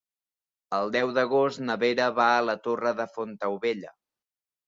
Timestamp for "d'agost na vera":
1.17-2.07